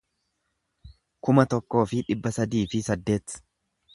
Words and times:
kuma 1.27 1.43
tokkoo 1.51 1.83
fi 1.91 2.01
dhibba 2.09 2.33
sadii 2.39 2.65
fi 2.75 2.83
saddeet 2.89 3.39